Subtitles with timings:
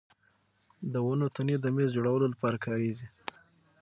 [0.91, 3.07] د ونو تنې د مېز جوړولو لپاره کارېږي.